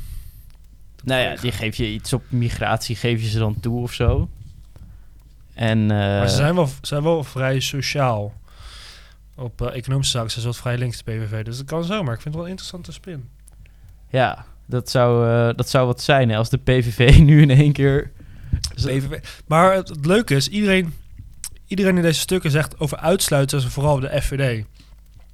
[1.04, 4.28] nou ja, die geef je iets op migratie, geef je ze dan toe of zo.
[5.56, 8.34] En eh, maar ze zijn wel, ze zijn wel vrij sociaal.
[9.34, 11.44] Op eh, economische zaken zijn ze wat vrij links, de PVV.
[11.44, 13.28] Dus dat kan zo, maar ik vind het wel een interessante spin.
[14.10, 17.72] ja, dat zou, eh, dat zou wat zijn hè, als de PVV nu in één
[17.72, 18.10] keer...
[18.74, 19.18] PVV.
[19.46, 20.94] Maar het, het leuke is, iedereen,
[21.66, 24.64] iedereen in deze stukken zegt over uitsluiten ze vooral de FVD.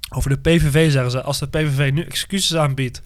[0.09, 3.01] Over de PVV zeggen ze, als de PVV nu excuses aanbiedt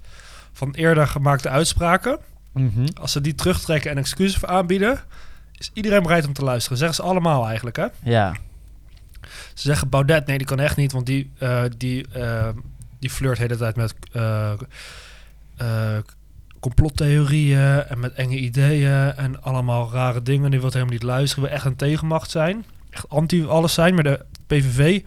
[0.53, 2.19] van eerder gemaakte uitspraken,
[2.53, 2.87] Mhm.
[3.01, 4.99] als ze die terugtrekken en excuses aanbieden,
[5.57, 6.77] is iedereen bereid om te luisteren.
[6.77, 7.85] Zeggen ze allemaal eigenlijk, hè?
[8.03, 8.35] Ja,
[9.53, 12.49] Ze zeggen Baudet, nee, die kan echt niet, want die, eh, die, eh,
[12.99, 15.97] die flirt de hele tijd met eh,
[16.59, 20.51] complottheorieën en met enge ideeën en allemaal rare dingen.
[20.51, 21.43] Die wil helemaal niet luisteren.
[21.43, 22.65] Wil echt een tegenmacht zijn.
[22.89, 23.93] Echt anti alles zijn.
[23.93, 25.01] Maar de PVV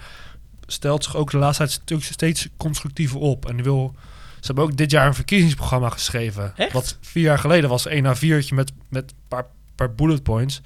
[0.67, 3.49] stelt zich ook de laatste tijd stu- steeds constructiever op.
[3.49, 3.95] En die wil...
[4.41, 6.53] Ze hebben ook dit jaar een verkiezingsprogramma geschreven.
[6.57, 6.73] Echt?
[6.73, 7.89] Wat vier jaar geleden was.
[7.89, 9.47] Een A4'tje met, met een paar,
[9.87, 10.63] paar bullet points.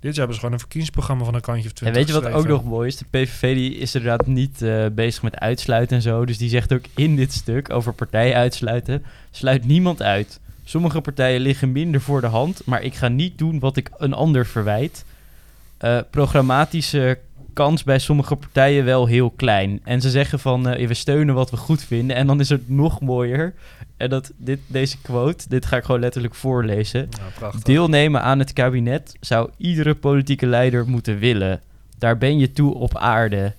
[0.00, 2.30] Dit jaar hebben ze gewoon een verkiezingsprogramma van een kantje of En twintig weet je
[2.30, 2.96] wat ook nog mooi is?
[2.96, 6.24] De PVV die is inderdaad niet eh, bezig met uitsluiten en zo.
[6.24, 9.04] Dus die zegt ook in dit stuk over partijen uitsluiten...
[9.30, 10.40] sluit niemand uit.
[10.64, 12.62] Sommige partijen liggen minder voor de hand...
[12.64, 15.04] maar ik ga niet doen wat ik een ander verwijt.
[15.76, 17.18] Eh, programmatische
[17.54, 19.80] kans bij sommige partijen wel heel klein.
[19.84, 22.16] En ze zeggen van, eh, we steunen wat we goed vinden.
[22.16, 23.54] En dan is het nog mooier.
[23.96, 27.08] En dat, dit, deze quote, dit ga ik gewoon letterlijk voorlezen.
[27.62, 31.60] Deelnemen aan het kabinet zou iedere politieke leider moeten willen.
[31.98, 33.52] Daar ben je toe op aarde.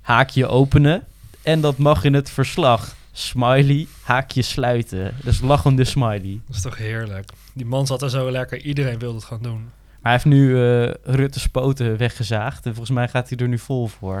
[0.00, 1.04] Haakje openen
[1.42, 2.96] en dat mag in het verslag.
[3.12, 5.14] Smiley, haakje sluiten.
[5.24, 6.40] Dus lachende smiley.
[6.46, 7.30] Dat is toch heerlijk.
[7.52, 8.60] Die man zat er zo lekker.
[8.60, 9.70] Iedereen wilde het gaan doen.
[10.08, 13.86] Hij heeft nu eh Rutte's poten weggezaagd en volgens mij gaat hij er nu vol
[13.86, 14.18] voor.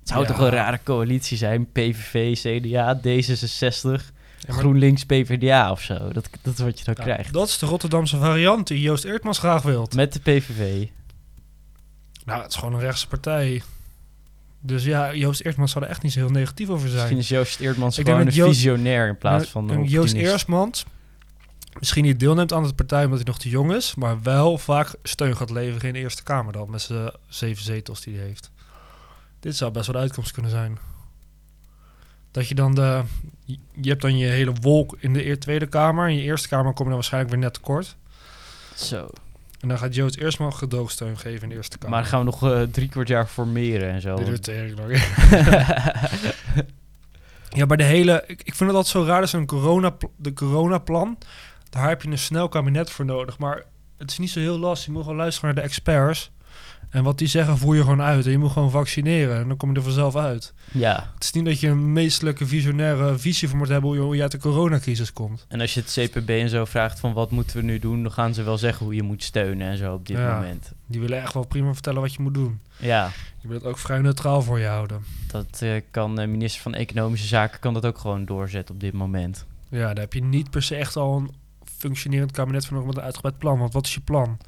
[0.00, 0.26] Het zou Ja.
[0.26, 1.66] toch een rare coalitie zijn?
[1.72, 3.02] PVV, CDA, D66,
[4.38, 5.94] Ja, maar- GroenLinks, PvdA of zo.
[6.12, 7.32] Dat, dat is wat je dan krijgt.
[7.32, 9.94] dat is de Rotterdamse variant die Joost Eertmans graag wilt.
[9.94, 10.86] Met de PVV.
[12.24, 13.62] Nou, het is gewoon een rechtse partij.
[14.60, 16.94] Dus ja, Joost Eertmans zou er echt niet zo heel negatief over zijn.
[17.00, 20.14] Misschien is Joost Eertmans Ik gewoon een Joost- visionair in plaats van een Joost.
[20.14, 20.84] Eertmans
[21.78, 24.94] misschien niet deelneemt aan de partij omdat hij nog te jong is, maar wel vaak
[25.02, 28.50] steun gaat leveren in de Eerste Kamer dan, met zijn zeven zetels die hij heeft.
[29.40, 30.78] Dit zou best wel de uitkomst kunnen zijn.
[32.30, 33.02] Dat je dan de...
[33.80, 36.08] Je hebt dan je hele wolk in de Tweede Kamer.
[36.08, 37.96] In je Eerste Kamer kom je dan waarschijnlijk weer net tekort.
[38.74, 39.08] Zo.
[39.60, 41.90] En dan gaat Joost eerst maar gedoogsteun geven in de Eerste Kamer.
[41.90, 44.16] Maar dan gaan we nog eh, drie kwart jaar formeren en zo.
[44.16, 44.90] Dit doet tering nog.
[47.48, 48.24] Ja, maar de hele...
[48.26, 51.18] Ik, ik vind het altijd zo raar dat zo'n corona, de coronaplan...
[51.72, 53.38] Daar heb je een snel kabinet voor nodig.
[53.38, 53.62] Maar
[53.98, 54.86] het is niet zo heel lastig.
[54.86, 56.30] Je moet gewoon luisteren naar de experts.
[56.90, 58.24] En wat die zeggen, voer je gewoon uit.
[58.24, 59.36] En je moet gewoon vaccineren.
[59.40, 60.54] En dan kom je er vanzelf uit.
[60.72, 63.88] ja, Het is niet dat je een meestelijke visionaire visie voor moet hebben...
[63.90, 65.46] hoe je, hoe je uit de coronacrisis komt.
[65.48, 68.12] en als je het CPB en zo vraagt van wat moeten we nu doen, dan
[68.12, 70.34] gaan ze wel zeggen hoe je moet steunen en zo op dit Ja.
[70.34, 70.72] moment.
[70.86, 72.60] Die willen echt wel prima vertellen wat je moet doen.
[72.78, 75.04] Ja, Je wil het ook vrij neutraal voor je houden.
[75.30, 78.92] dat eh, kan de minister van Economische Zaken kan dat ook gewoon doorzetten op dit
[78.92, 79.46] moment.
[79.68, 81.30] Ja, daar heb je niet per se echt al een
[81.86, 83.58] functionerend kabinet met een uitgebreid plan.
[83.58, 84.38] Want wat is je plan?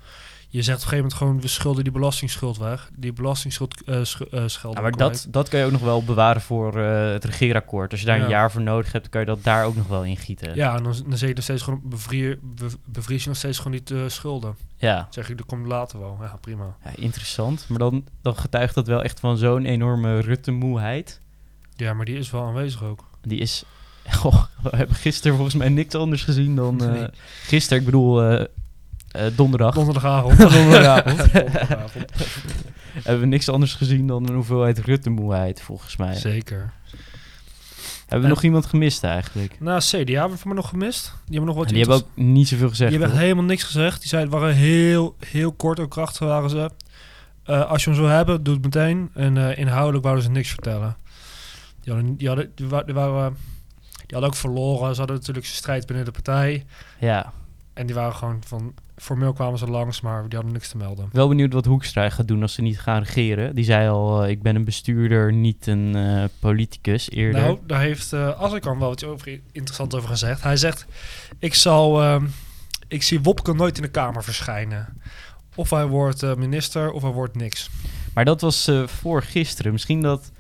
[0.49, 2.91] Je zegt op een gegeven moment gewoon, we schulden die belastingsschuld weg.
[2.97, 6.05] Die belastingsschuld eh sch eh, schelden Ja, maar dat, dat kan je ook nog wel
[6.05, 7.91] bewaren voor eh, het regeerakkoord.
[7.91, 8.23] Als je daar Ja.
[8.25, 10.55] een jaar voor nodig hebt, kan je dat daar ook nog wel in gieten.
[10.55, 13.57] Ja, en dan, dan zeg je nog steeds gewoon, bevrier, be- bevries je nog steeds
[13.59, 14.57] gewoon niet de schulden.
[14.77, 15.07] ja.
[15.11, 16.19] Zeg je, dat komt later wel.
[16.21, 16.77] Ja, prima.
[16.85, 17.65] Ja, interessant.
[17.69, 21.21] Maar dan, dan getuigt dat wel echt van zo'n enorme Rutte-moeheid.
[21.77, 23.05] Ja, maar die is wel aanwezig ook.
[23.23, 23.65] Die is...
[24.21, 26.81] Goh, we hebben gisteren volgens mij niks anders gezien dan...
[26.85, 27.07] eh, Nee.
[27.43, 28.41] Gisteren, ik bedoel eh,
[29.11, 29.75] eh, donderdag.
[29.75, 30.39] Donderdagavond.
[30.53, 31.33] Donderdagavond.
[31.33, 32.11] Donderdagavond.
[33.05, 36.15] hebben we niks anders gezien dan een hoeveelheid Rutte-moeheid, volgens mij.
[36.15, 36.73] Zeker.
[38.09, 39.57] Hebben we nog iemand gemist eigenlijk?
[39.61, 41.05] Nou, CDA hebben we nog gemist.
[41.05, 42.91] Die hebben nog wat die hebben ook niet zoveel gezegd.
[42.91, 44.01] Die hebben echt helemaal niks gezegd.
[44.01, 46.71] Die zeiden, waren heel, heel kort ook krachtig waren ze.
[47.45, 49.11] Eh, als je hem zo hebben, doe het meteen.
[49.15, 50.97] En eh, inhoudelijk wouden ze niks vertellen.
[51.81, 53.37] Die hadden, die, hadden, die, wa- die waren,
[54.07, 54.93] die hadden ook verloren.
[54.93, 56.65] Ze hadden natuurlijk zijn strijd binnen de partij.
[56.99, 57.33] Ja,
[57.73, 58.75] En die waren gewoon van...
[58.97, 61.09] Formeel kwamen ze langs, maar die hadden niks te melden.
[61.13, 63.55] wel benieuwd wat Hoekstra gaat doen als ze niet gaan regeren.
[63.55, 67.41] Die zei al, eh, ik ben een bestuurder, niet een eh, politicus eerder.
[67.41, 70.43] Nou, daar heeft uh, Azarkan wel wat over, interessant over gezegd.
[70.43, 70.87] Hij zegt,
[71.39, 72.03] ik zal...
[72.03, 72.27] ehm,
[72.89, 75.01] ik zie Wopke nooit in de Kamer verschijnen.
[75.55, 77.71] Of hij wordt eh, minister, of hij wordt niks.
[78.15, 79.73] Maar dat was eh, voor gisteren.
[79.73, 80.31] Misschien dat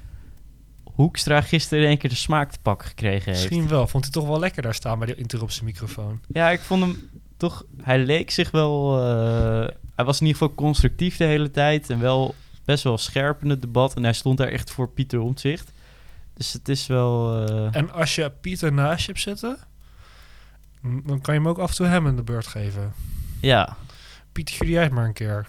[0.94, 3.44] Hoekstra gisteren in één keer de smaak te pakken gekregen heeft.
[3.50, 3.86] Misschien wel.
[3.86, 6.20] Vond hij toch wel lekker daar staan bij die interruptie microfoon.
[6.26, 7.64] Ja, ik vond hem toch...
[7.82, 8.98] Hij leek zich wel...
[8.98, 11.90] eh, hij was in ieder geval constructief de hele tijd.
[11.90, 13.94] En wel best wel scherp in het debat.
[13.94, 15.72] En hij stond daar echt voor Pieter Omtzigt.
[16.34, 17.44] Dus het is wel...
[17.48, 19.58] eh, En als je Pieter naast je hebt zitten,
[20.82, 22.92] dan kan je hem ook af en toe hem in de beurt geven.
[23.40, 23.76] ja,
[24.32, 25.46] Pieter, jullie uit maar een keer.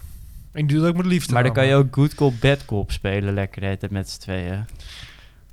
[0.52, 1.32] En die doet het ook met liefde.
[1.32, 3.34] maar dan kan je ook good cop, bad cop spelen.
[3.34, 4.64] Lekker de met z'n tweeën.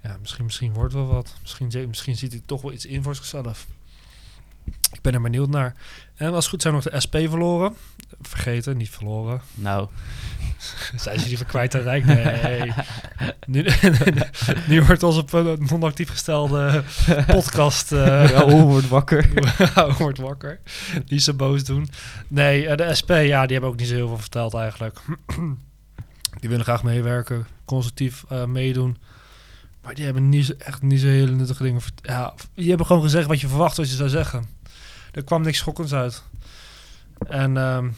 [0.03, 1.35] Ja, misschien, misschien wordt wel wat.
[1.41, 3.67] Misschien, misschien ziet hij toch wel iets in voor zichzelf.
[4.91, 5.75] Ik ben er benieuwd naar.
[6.15, 7.75] En als het goed zijn we nog de SP verloren.
[8.21, 9.41] Vergeten, niet verloren.
[9.53, 9.87] Nou,
[10.95, 12.05] Zijn ze liever kwijt dan rijk?
[12.05, 12.71] Nee.
[13.47, 13.65] nu,
[14.69, 16.83] nu wordt onze non-actief gestelde
[17.27, 17.91] podcast...
[17.91, 19.29] Raoul wordt wakker.
[19.57, 20.59] Raoul wordt wakker.
[21.07, 21.89] Niet zo boos doen.
[22.27, 24.99] Nee, eh, de SP, ja, die hebben ook niet zo heel veel verteld eigenlijk.
[26.39, 28.97] die willen graag meewerken, constructief eh, meedoen.
[29.83, 33.27] Maar die hebben niet echt niet zo hele nuttige dingen Ja, die hebben gewoon gezegd
[33.27, 34.45] wat je verwacht wat je zou zeggen.
[35.11, 36.23] Er kwam niks schokkends uit.
[37.27, 37.89] En ehm,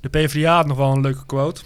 [0.00, 1.62] de PvdA had nog wel een leuke quote.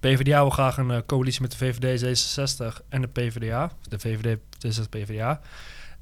[0.00, 3.72] PvdA wil graag een eh, coalitie met de VVD, D66 en de PvdA.
[3.88, 5.40] De VVD, D66, PvdA.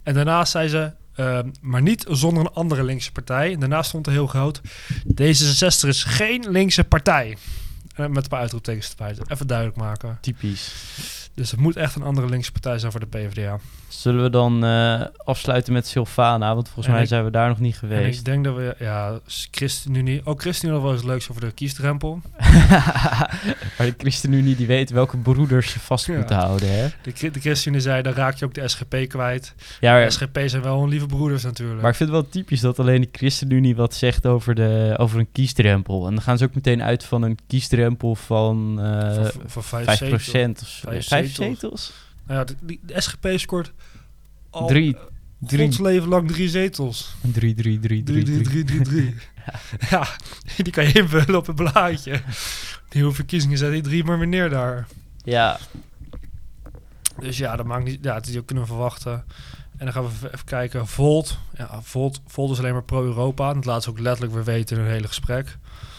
[0.03, 3.53] En daarnaast zei ze, ehm, maar niet zonder een andere linkse partij.
[3.53, 4.61] En daarnaast stond er heel groot,
[5.15, 7.37] D66 is geen linkse partij.
[7.97, 9.17] Met een paar uitroeptekens erbij.
[9.29, 10.19] Even duidelijk maken.
[10.21, 10.73] Typisch.
[11.35, 13.59] Dus het moet echt een andere linkse partij zijn voor de PvdA.
[13.89, 16.55] Zullen we dan eh, afsluiten met Sylvana?
[16.55, 18.19] Want volgens En mij ik- zijn we daar nog niet En geweest.
[18.19, 19.19] ik denk dat we, ja,
[19.51, 20.21] ChristenUnie...
[20.25, 22.21] Ook ChristenUnie had wel eens leuks over de kiesdrempel.
[23.79, 26.17] maar de ChristenUnie die weet welke broeders ze vast Ja.
[26.17, 26.89] moeten houden, hè?
[27.03, 29.55] De, de ChristenUnie zei, dan raak je ook de SGP kwijt.
[29.81, 31.81] Ja, De SGP zijn wel hun lieve broeders natuurlijk.
[31.81, 35.19] maar ik vind het wel typisch dat alleen de ChristenUnie wat zegt over, de, over
[35.19, 36.07] een kiesdrempel.
[36.07, 39.99] En dan gaan ze ook meteen uit van een kiesdrempel van eh voor vijf 5
[39.99, 40.23] zetels.
[40.23, 40.89] procent of zo.
[41.01, 41.61] Vijf Vijf zetels.
[41.61, 41.93] zetels?
[42.27, 43.73] Nou ja, de, die- de SGP scoort
[44.51, 44.97] al Drie.
[44.97, 45.01] eh,
[45.39, 45.65] Drie.
[45.65, 47.15] Gods leven lang drie zetels.
[47.33, 48.65] Drie, drie, drie, drie, 3, 3, drie.
[48.65, 49.15] 3, 3, 3.
[49.91, 50.09] Ja,
[50.65, 52.21] die kan je invullen op een blaadje.
[52.93, 54.87] Nieuwe verkiezingen zet die drie maar weer neer daar.
[55.25, 55.59] Ja,
[57.21, 57.99] Dus ja, dat maakt niet.
[58.05, 59.25] Ja, die kunnen we verwachten.
[59.77, 60.87] En dan gaan we even kijken.
[60.87, 61.39] Volt.
[61.57, 63.49] Ja, Volt, Volt is alleen maar pro-Europa.
[63.49, 65.57] En Dat laat ze ook letterlijk weer weten in hun hele gesprek.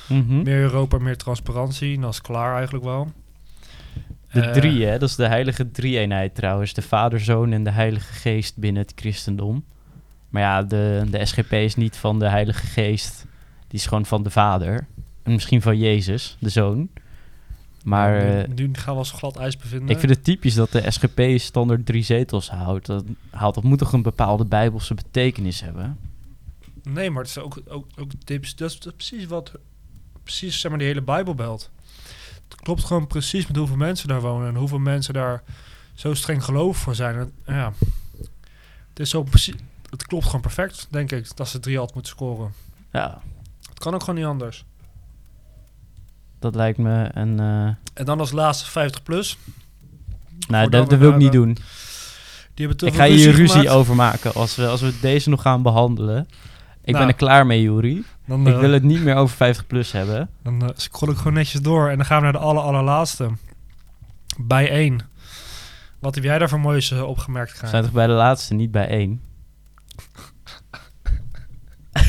[0.09, 0.41] mhm.
[0.43, 1.95] Meer Europa, meer transparantie.
[1.95, 3.11] En dat is klaar eigenlijk wel.
[4.31, 4.97] De Eh, drie, hè?
[4.97, 6.73] Dat is de heilige drie-eenheid trouwens.
[6.73, 9.63] De Vader, Zoon en de Heilige Geest binnen het christendom.
[10.29, 13.25] Maar ja, de, de SGP is niet van de Heilige Geest.
[13.67, 14.87] Die is gewoon van de Vader.
[15.23, 16.89] En misschien van Jezus, de Zoon.
[17.83, 19.89] Maar nu, eh, nu gaan we als glad ijs bevinden.
[19.89, 22.85] ik vind het typisch dat de SGP standaard drie zetels houdt.
[22.85, 23.55] Dat, haalt.
[23.55, 25.97] dat moet toch een bepaalde bijbelse betekenis hebben?
[26.83, 28.55] Nee, maar het is ook, ook, ook tips.
[28.55, 29.51] Dat is precies wat.
[30.23, 31.71] Precies, zeg maar, die hele Bijbelbelt.
[31.75, 31.80] Het
[32.55, 35.43] klopt gewoon precies met hoeveel mensen daar wonen en hoeveel mensen daar
[35.93, 37.15] zo streng geloof voor zijn.
[37.15, 37.73] En, ja,
[38.89, 39.55] het is zo precies.
[39.89, 42.53] Het klopt gewoon perfect, denk ik, dat ze drie had moeten scoren.
[42.91, 43.21] Ja,
[43.69, 44.65] Het kan ook gewoon niet anders.
[46.39, 47.39] dat lijkt me een...
[47.39, 49.37] eh, En dan als laatste 50 plus.
[50.47, 51.57] nou, dat, dat wil ik niet doen.
[52.53, 53.69] Die hebben Ik ga hier ruzie gemaakt.
[53.69, 56.27] over maken als we, als we deze nog gaan behandelen.
[56.83, 56.97] Ik Nou.
[56.97, 58.03] ben er klaar mee, Juri.
[58.31, 60.29] Dan, Ik eh, wil het niet meer over 50 plus hebben.
[60.43, 63.29] Dan eh, scroll ik gewoon netjes door en dan gaan we naar de aller, allerlaatste.
[64.37, 64.99] Bij één.
[65.99, 67.71] Wat heb jij daar voor moois eh, opgemerkt, We Krijn?
[67.71, 69.21] zijn toch bij de laatste, niet bij één?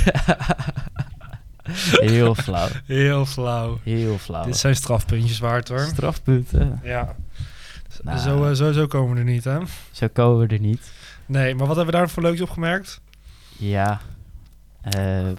[2.00, 2.68] Heel flauw.
[2.87, 3.78] Heel flauw.
[3.82, 4.44] Heel flauw.
[4.44, 5.80] Dit zijn strafpuntjes waard hoor.
[5.80, 6.80] Strafpunten.
[6.82, 7.14] Ja.
[8.02, 8.18] Nou.
[8.18, 9.58] Zo, eh, sowieso komen we er niet, hè?
[9.90, 10.92] Zo komen we er niet.
[11.26, 13.00] Nee, maar wat hebben we daar voor leuks opgemerkt?
[13.56, 14.00] Ja.
[14.82, 15.35] Ehm,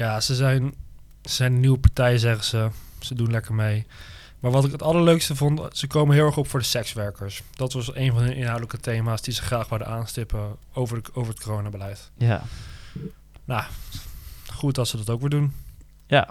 [0.00, 0.74] Ja, ze zijn,
[1.22, 2.68] ze zijn een nieuwe partij, zeggen ze.
[2.98, 3.86] Ze doen lekker mee.
[4.38, 7.42] Maar wat ik het allerleukste vond, ze komen heel erg op voor de sekswerkers.
[7.56, 11.32] Dat was een van de inhoudelijke thema's die ze graag wilden aanstippen over, de, over
[11.32, 12.10] het coronabeleid.
[13.44, 13.66] ja.
[14.52, 15.52] Goed dat ze dat ook weer doen.
[16.06, 16.28] Ja.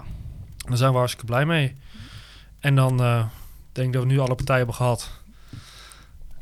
[0.56, 1.76] Daar zijn we hartstikke blij mee.
[2.60, 3.26] En dan eh,
[3.72, 5.10] denk ik dat we nu alle partijen hebben gehad.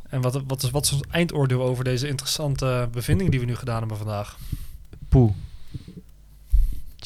[0.08, 3.56] En wat, wat, is, wat is ons eindoordeel over deze interessante bevinding die we nu
[3.56, 4.38] gedaan hebben vandaag?
[5.08, 5.32] Poeh.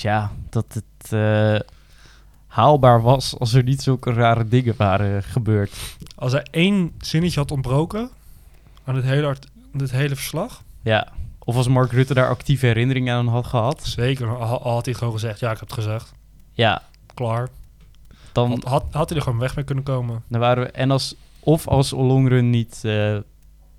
[0.03, 1.61] Tja, dat het eh,
[2.47, 5.97] haalbaar was als er niet zulke rare dingen waren gebeurd.
[6.17, 8.11] Als er één zinnetje had ontbroken
[8.85, 9.37] aan dit hele,
[9.73, 11.09] dit hele verslag, Ja.
[11.45, 13.83] Of als Mark Rutte daar actieve herinneringen aan had gehad.
[13.85, 16.13] zeker, al, had hij gewoon gezegd, ja, ik heb het gezegd,
[16.53, 16.83] Ja,
[17.15, 17.49] klaar.
[18.33, 20.23] dan, Had, had, had hij er gewoon weg mee kunnen komen.
[20.29, 20.71] dan waren we...
[20.71, 21.15] En als...
[21.41, 23.17] Of als Ollongren niet eh,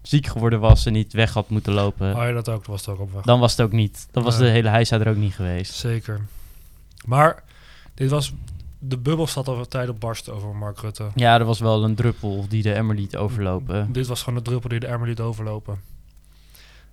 [0.04, 2.16] ziek geworden was en niet weg had moeten lopen...
[2.16, 3.24] Oh ja, dat ook, dat was het ook op weg.
[3.24, 4.08] Dan was het ook niet.
[4.12, 5.74] Dan was de hele heisa er ook niet geweest.
[5.74, 6.22] Zeker.
[7.06, 7.44] Maar
[7.94, 8.34] dit was,
[8.80, 11.08] de bubbel zat al een tijd op barsten over Mark Rutte.
[11.16, 13.92] Ja, er was wel een druppel die de emmer liet overlopen.
[13.92, 15.82] Dit was gewoon de druppel die de emmer liet overlopen.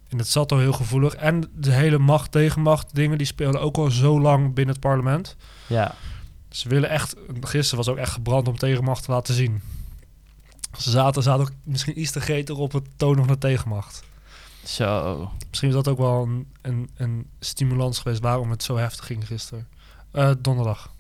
[0.09, 1.15] En het zat al heel gevoelig.
[1.15, 5.37] En de hele macht-tegenmacht dingen, die speelden ook al zo lang binnen het parlement.
[5.67, 5.95] Ja,
[6.49, 9.63] Ze willen echt, gisteren was ook echt gebrand om tegenmacht te laten zien.
[10.79, 14.03] Ze zaten, zaten ook misschien iets te gretig op het tonen van de tegenmacht.
[14.65, 15.31] zo.
[15.49, 19.27] Misschien is dat ook wel een, een, een stimulans geweest waarom het zo heftig ging
[19.27, 19.67] gisteren.
[20.11, 20.93] Eh, donderdag.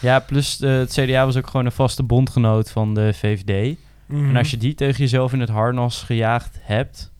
[0.00, 3.78] Ja, plus eh, het CDA was ook gewoon een vaste bondgenoot van de VVD.
[4.06, 4.28] Mhm.
[4.28, 7.10] En als je die tegen jezelf in het harnas gejaagd hebt...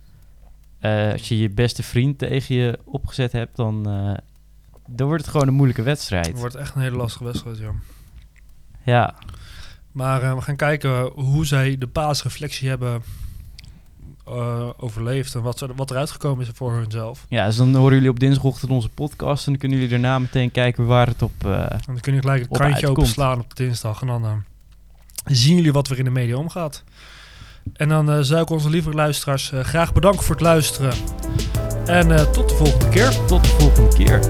[0.79, 3.83] eh, als je je beste vriend tegen je opgezet hebt, dan,
[4.87, 6.39] dan wordt het gewoon een moeilijke Het wedstrijd.
[6.39, 7.73] wordt echt een hele lastige wedstrijd, ja.
[8.85, 9.15] Ja,
[9.93, 13.03] Maar eh, we gaan kijken hoe zij de paasreflectie hebben
[14.27, 17.27] eh, overleefd en wat, ze, wat eruit gekomen is voor hunzelf.
[17.29, 19.45] ja, dus dan horen jullie op dinsdagochtend onze podcast...
[19.47, 21.33] en dan kunnen jullie daarna meteen kijken waar het op...
[21.45, 24.45] eh, En dan kun je gelijk het krantje openslaan op dinsdag en dan
[25.25, 26.83] zien jullie wat er in de media omgaat.
[27.73, 30.93] En dan zou ik onze lieve luisteraars graag bedanken voor het luisteren.
[31.87, 33.25] En tot de volgende keer.
[33.27, 34.21] tot de volgende keer.